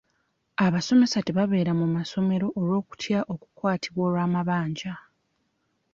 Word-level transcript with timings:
Abasomesa 0.65 1.17
tebabeera 1.27 1.71
mu 1.79 1.85
ssomero 2.05 2.47
olw'okutya 2.59 3.19
okukwatibwa 3.33 4.01
olw'amabanja. 4.07 4.93